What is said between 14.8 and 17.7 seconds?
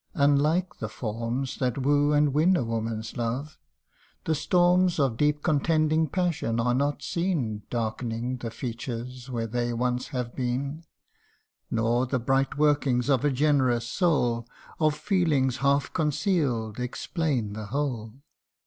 feelings half conceal'd, explain the